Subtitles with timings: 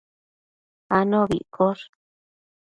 [0.97, 1.85] anobi iccosh